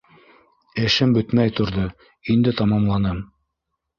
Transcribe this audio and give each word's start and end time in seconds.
Эшем 0.85 1.11
бөтмәй 1.17 1.51
торҙо, 1.59 1.85
инде 2.35 2.53
тамамланым. 2.61 3.23